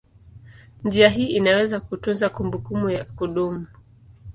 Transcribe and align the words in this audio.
Njia 0.83 1.09
hii 1.09 1.25
inaweza 1.25 1.79
kutunza 1.79 2.29
kumbukumbu 2.29 2.89
ya 2.89 3.05
kudumu. 3.05 3.67